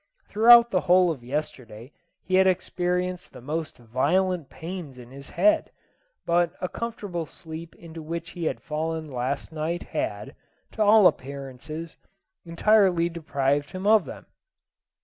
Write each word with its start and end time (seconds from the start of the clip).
Throughout 0.27 0.71
the 0.71 0.79
whole 0.81 1.11
of 1.11 1.23
yesterday 1.23 1.91
he 2.23 2.33
had 2.33 2.47
experienced 2.47 3.31
the 3.31 3.39
most 3.39 3.77
violent 3.77 4.49
pains 4.49 4.97
in 4.97 5.11
his 5.11 5.29
head; 5.29 5.69
but 6.25 6.53
a 6.59 6.67
comfortable 6.67 7.27
sleep 7.27 7.75
into 7.75 8.01
which 8.01 8.31
he 8.31 8.45
had 8.45 8.63
fallen 8.63 9.11
last 9.11 9.51
night 9.51 9.83
had, 9.83 10.35
to 10.71 10.81
all 10.81 11.05
appearances, 11.05 11.97
entirely 12.45 13.09
deprived 13.09 13.69
him 13.73 13.85
of 13.85 14.05
them. 14.05 14.25